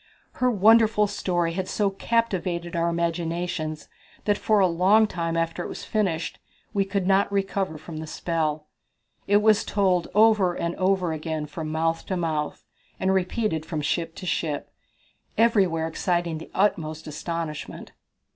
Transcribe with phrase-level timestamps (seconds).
[0.41, 3.87] Her wonderful story had so captivated our imaginations
[4.25, 6.39] that for a long time after it was finished
[6.73, 8.65] we could not recover from the spell.
[9.27, 12.65] It was told over and over again from mouth to mouth,
[12.99, 14.71] and repeated from ship to ship,
[15.37, 17.91] everywhere exciting the utmost astonishment.